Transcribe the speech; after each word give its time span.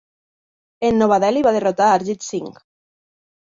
En 0.89 0.97
Nova 1.03 1.21
Delhi 1.25 1.45
va 1.49 1.53
derrotar 1.59 1.93
Arjit 2.01 2.29
Singh. 2.33 2.61